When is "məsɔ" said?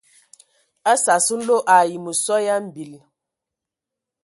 2.03-2.35